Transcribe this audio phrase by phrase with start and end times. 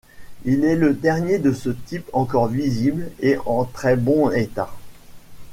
[0.45, 4.73] Il est le dernier de ce type encore visible et en très bon état.